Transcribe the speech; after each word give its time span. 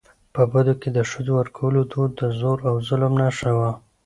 په 0.33 0.41
بدو 0.51 0.73
کي 0.81 0.89
د 0.93 0.99
ښځو 1.11 1.31
ورکولو 1.39 1.79
دود 1.91 2.11
د 2.19 2.21
زور 2.39 2.57
او 2.69 2.75
ظلم 2.87 3.13
نښه 3.21 3.51
وه. 3.57 3.71